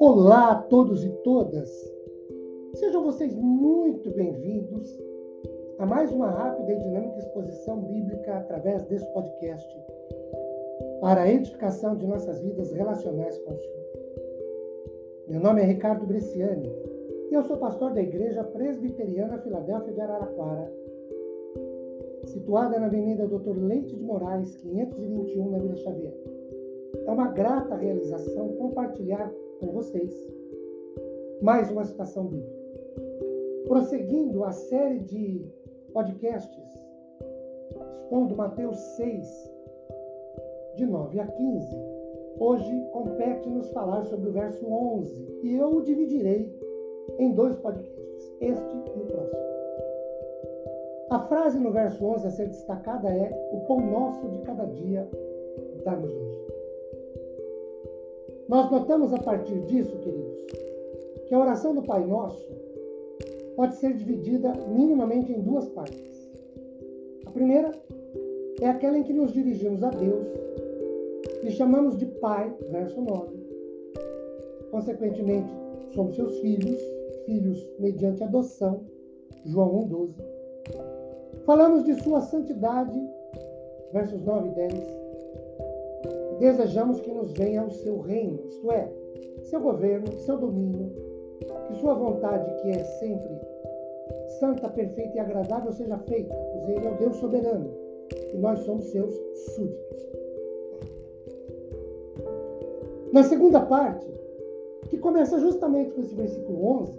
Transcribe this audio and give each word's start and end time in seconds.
Olá 0.00 0.50
a 0.50 0.62
todos 0.62 1.04
e 1.04 1.10
todas. 1.22 1.70
Sejam 2.74 3.04
vocês 3.04 3.36
muito 3.36 4.10
bem-vindos 4.10 4.98
a 5.78 5.86
mais 5.86 6.10
uma 6.10 6.30
rápida 6.30 6.72
e 6.72 6.78
dinâmica 6.78 7.18
exposição 7.18 7.80
bíblica 7.82 8.38
através 8.38 8.82
desse 8.86 9.06
podcast 9.12 9.68
para 11.00 11.22
a 11.22 11.30
edificação 11.30 11.96
de 11.96 12.06
nossas 12.06 12.40
vidas 12.40 12.72
relacionais 12.72 13.38
com 13.38 13.54
o 13.54 13.58
Senhor. 13.58 13.86
Meu 15.28 15.40
nome 15.40 15.62
é 15.62 15.64
Ricardo 15.64 16.06
Bresciani 16.06 16.72
e 17.30 17.34
eu 17.34 17.44
sou 17.44 17.56
pastor 17.56 17.92
da 17.92 18.02
Igreja 18.02 18.42
Presbiteriana 18.42 19.38
Filadélfia 19.38 19.92
de 19.92 20.00
Araraquara, 20.00 20.72
situada 22.32 22.78
na 22.78 22.86
Avenida 22.86 23.26
Doutor 23.26 23.56
Leite 23.56 23.94
de 23.96 24.02
Moraes, 24.02 24.56
521, 24.56 25.50
na 25.50 25.58
Vila 25.58 25.76
Xavier. 25.76 26.14
É 27.06 27.10
uma 27.10 27.28
grata 27.28 27.76
realização 27.76 28.48
compartilhar 28.56 29.32
com 29.60 29.72
vocês 29.72 30.12
mais 31.42 31.70
uma 31.70 31.84
citação 31.84 32.26
bíblica. 32.26 32.60
Prosseguindo 33.66 34.44
a 34.44 34.52
série 34.52 35.00
de 35.00 35.46
podcasts 35.92 36.80
expondo 38.10 38.34
Mateus 38.34 38.76
6, 38.96 39.52
de 40.74 40.84
9 40.84 41.20
a 41.20 41.26
15, 41.28 41.76
hoje 42.40 42.88
compete-nos 42.92 43.70
falar 43.70 44.04
sobre 44.06 44.30
o 44.30 44.32
verso 44.32 44.66
11 44.66 45.40
e 45.44 45.54
eu 45.54 45.76
o 45.76 45.82
dividirei 45.82 46.52
em 47.20 47.32
dois 47.32 47.56
podcasts, 47.58 48.34
este 48.40 48.76
e 48.76 49.00
o 49.00 49.06
próximo. 49.06 49.49
A 51.10 51.18
frase 51.18 51.58
no 51.58 51.72
verso 51.72 52.04
11 52.04 52.26
a 52.28 52.30
ser 52.30 52.46
destacada 52.46 53.08
é: 53.08 53.50
O 53.52 53.66
pão 53.66 53.80
nosso 53.80 54.28
de 54.28 54.38
cada 54.42 54.64
dia 54.64 55.08
dá-nos 55.84 56.08
hoje. 56.08 56.46
Nós 58.48 58.70
notamos 58.70 59.12
a 59.12 59.18
partir 59.18 59.60
disso, 59.62 59.98
queridos, 59.98 60.46
que 61.26 61.34
a 61.34 61.40
oração 61.40 61.74
do 61.74 61.82
Pai 61.82 62.06
Nosso 62.06 62.48
pode 63.56 63.74
ser 63.76 63.92
dividida 63.94 64.52
minimamente 64.68 65.32
em 65.32 65.40
duas 65.40 65.68
partes. 65.70 66.30
A 67.26 67.30
primeira 67.32 67.72
é 68.60 68.68
aquela 68.68 68.96
em 68.96 69.02
que 69.02 69.12
nos 69.12 69.32
dirigimos 69.32 69.82
a 69.82 69.90
Deus 69.90 70.26
e 71.42 71.50
chamamos 71.50 71.96
de 71.96 72.06
Pai, 72.06 72.54
verso 72.70 73.00
9. 73.00 73.36
Consequentemente, 74.70 75.50
somos 75.92 76.14
seus 76.14 76.38
filhos, 76.38 76.80
filhos 77.26 77.68
mediante 77.80 78.22
adoção, 78.22 78.84
João 79.44 79.88
1,12. 79.88 80.39
Falamos 81.50 81.82
de 81.82 82.00
sua 82.04 82.20
santidade, 82.20 82.96
versos 83.92 84.22
9 84.22 84.50
e 84.50 84.52
10. 84.52 84.72
Desejamos 86.38 87.00
que 87.00 87.10
nos 87.10 87.32
venha 87.32 87.64
o 87.64 87.70
seu 87.72 87.98
reino, 87.98 88.38
isto 88.46 88.70
é, 88.70 88.88
seu 89.42 89.60
governo, 89.60 90.16
seu 90.20 90.38
domínio, 90.38 90.92
que 91.66 91.74
sua 91.80 91.94
vontade, 91.94 92.54
que 92.62 92.70
é 92.70 92.84
sempre 92.84 93.40
santa, 94.38 94.68
perfeita 94.68 95.16
e 95.16 95.18
agradável, 95.18 95.72
seja 95.72 95.98
feita, 95.98 96.32
pois 96.32 96.68
ele 96.68 96.86
é 96.86 96.90
o 96.92 96.98
Deus 96.98 97.16
soberano 97.16 97.68
e 98.32 98.36
nós 98.38 98.60
somos 98.60 98.84
seus 98.84 99.12
súditos. 99.56 100.08
Na 103.12 103.24
segunda 103.24 103.60
parte, 103.62 104.06
que 104.88 104.98
começa 104.98 105.36
justamente 105.40 105.90
com 105.90 106.00
esse 106.00 106.14
versículo 106.14 106.64
11, 106.82 106.92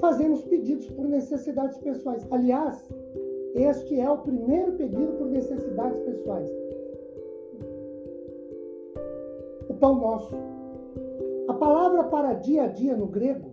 fazemos 0.00 0.42
pedidos 0.44 0.88
por 0.88 1.06
necessidades 1.06 1.76
pessoais. 1.76 2.26
Aliás, 2.30 2.82
este 3.54 4.00
é 4.00 4.10
o 4.10 4.18
primeiro 4.18 4.72
pedido 4.72 5.12
por 5.18 5.26
necessidades 5.26 5.98
pessoais. 6.00 6.50
O 9.68 9.74
pão 9.74 10.00
nosso. 10.00 10.34
A 11.48 11.54
palavra 11.54 12.04
para 12.04 12.34
dia 12.34 12.64
a 12.64 12.66
dia 12.68 12.96
no 12.96 13.06
grego 13.06 13.50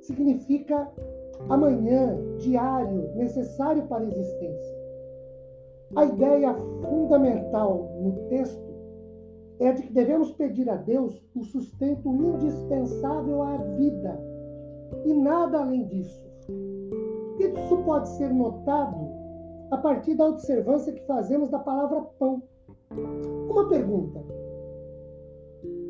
significa 0.00 0.90
amanhã, 1.48 2.18
diário, 2.38 3.14
necessário 3.14 3.86
para 3.86 4.04
a 4.04 4.08
existência. 4.08 4.80
A 5.96 6.04
ideia 6.04 6.54
fundamental 6.54 7.88
no 8.00 8.28
texto 8.28 8.70
é 9.58 9.72
de 9.72 9.82
que 9.82 9.92
devemos 9.92 10.32
pedir 10.32 10.68
a 10.70 10.76
Deus 10.76 11.22
o 11.34 11.44
sustento 11.44 12.08
indispensável 12.08 13.42
à 13.42 13.56
vida 13.56 14.18
e 15.04 15.12
nada 15.12 15.60
além 15.60 15.86
disso. 15.86 16.30
Isso 17.40 17.76
pode 17.84 18.06
ser 18.10 18.32
notado 18.34 19.08
a 19.70 19.78
partir 19.78 20.14
da 20.14 20.28
observância 20.28 20.92
que 20.92 21.06
fazemos 21.06 21.48
da 21.48 21.58
palavra 21.58 22.02
pão. 22.18 22.42
Uma 23.48 23.66
pergunta: 23.68 24.22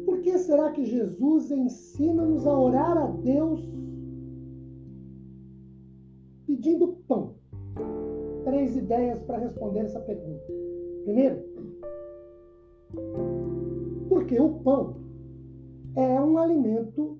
por 0.04 0.20
que 0.20 0.38
será 0.38 0.70
que 0.70 0.84
Jesus 0.84 1.50
ensina-nos 1.50 2.46
a 2.46 2.56
orar 2.56 2.96
a 2.96 3.06
Deus 3.06 3.68
pedindo 6.46 6.98
pão? 7.08 7.34
Três 8.44 8.76
ideias 8.76 9.20
para 9.22 9.38
responder 9.38 9.80
essa 9.80 10.00
pergunta. 10.00 10.44
Primeiro, 11.04 11.42
porque 14.08 14.38
o 14.38 14.60
pão 14.60 14.96
é 15.96 16.20
um 16.20 16.38
alimento 16.38 17.18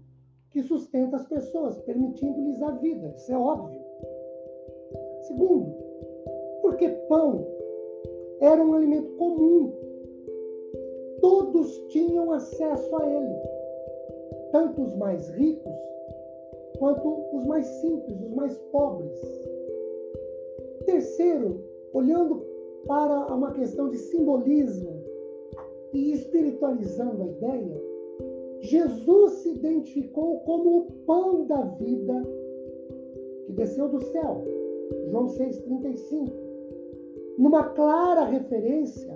que 0.51 0.63
sustenta 0.63 1.17
as 1.17 1.27
pessoas, 1.27 1.79
permitindo-lhes 1.81 2.63
a 2.63 2.73
vida. 2.73 3.13
Isso 3.17 3.33
é 3.33 3.39
óbvio. 3.39 3.90
Segundo, 5.31 5.73
porque 6.61 6.89
pão 7.09 7.47
era 8.41 8.61
um 8.61 8.75
alimento 8.75 9.13
comum. 9.13 9.73
Todos 11.21 11.79
tinham 11.89 12.33
acesso 12.33 12.97
a 12.97 13.07
ele, 13.07 13.37
tanto 14.51 14.83
os 14.83 14.97
mais 14.97 15.29
ricos 15.31 15.73
quanto 16.79 17.27
os 17.33 17.47
mais 17.47 17.65
simples, 17.65 18.21
os 18.21 18.35
mais 18.35 18.59
pobres. 18.73 19.21
Terceiro, 20.85 21.61
olhando 21.93 22.45
para 22.89 23.33
uma 23.33 23.53
questão 23.53 23.89
de 23.89 23.99
simbolismo 23.99 25.01
e 25.93 26.13
espiritualizando 26.13 27.23
a 27.23 27.27
ideia, 27.27 27.83
Jesus 28.63 29.33
se 29.35 29.51
identificou 29.51 30.41
como 30.41 30.79
o 30.79 30.93
pão 31.07 31.47
da 31.47 31.63
vida 31.63 32.21
que 33.47 33.53
desceu 33.53 33.89
do 33.89 34.03
céu. 34.07 34.60
João 35.09 35.27
6,35. 35.27 36.33
Numa 37.39 37.65
clara 37.71 38.25
referência, 38.25 39.13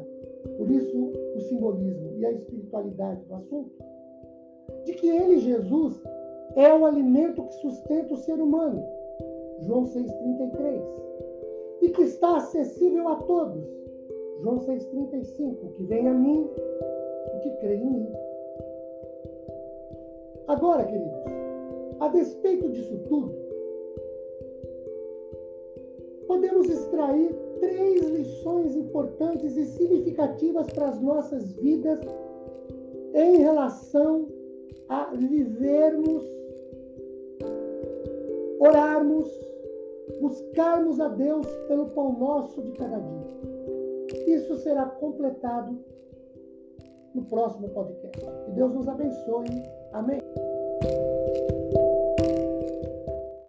por 0.57 0.71
isso 0.71 1.13
o 1.37 1.41
simbolismo 1.41 2.15
e 2.17 2.25
a 2.25 2.33
espiritualidade 2.33 3.23
do 3.25 3.35
assunto, 3.35 3.71
de 4.85 4.95
que 4.95 5.09
ele, 5.09 5.39
Jesus, 5.39 6.03
é 6.57 6.73
o 6.73 6.87
alimento 6.87 7.43
que 7.43 7.55
sustenta 7.55 8.15
o 8.15 8.19
ser 8.19 8.41
humano. 8.41 8.83
João 9.61 9.85
6,33. 9.85 10.83
E 11.83 11.91
que 11.91 12.03
está 12.03 12.37
acessível 12.37 13.09
a 13.09 13.17
todos. 13.17 13.63
João 14.41 14.59
6,35. 14.59 15.73
Que 15.73 15.83
vem 15.85 16.09
a 16.09 16.15
mim 16.15 16.49
o 17.35 17.39
que 17.41 17.51
crê 17.57 17.77
em 17.77 17.91
mim. 17.91 18.13
Agora, 20.47 20.85
queridos, 20.85 21.21
a 22.01 22.09
despeito 22.09 22.71
disso 22.71 22.99
tudo, 23.09 23.35
podemos 26.35 26.69
extrair 26.69 27.33
três 27.61 28.09
lições 28.09 28.75
importantes 28.75 29.57
e 29.57 29.67
significativas 29.67 30.67
para 30.73 30.89
as 30.89 31.01
nossas 31.01 31.53
vidas 31.53 32.01
em 33.15 33.37
relação 33.37 34.27
a 34.89 35.15
vivermos, 35.15 36.25
orarmos, 38.59 39.29
buscarmos 40.21 40.99
a 40.99 41.07
Deus 41.09 41.47
pelo 41.69 41.91
pão 41.91 42.19
nosso 42.19 42.61
de 42.63 42.73
cada 42.73 42.99
dia. 42.99 44.35
Isso 44.35 44.57
será 44.57 44.87
completado 44.87 45.79
no 47.15 47.23
próximo 47.27 47.69
podcast. 47.69 48.21
Que 48.45 48.51
Deus 48.51 48.75
nos 48.75 48.89
abençoe. 48.89 49.47
Amém. 49.93 50.21